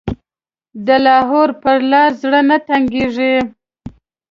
[0.85, 3.35] د لاهور په لاره زړه نه تنګېږي.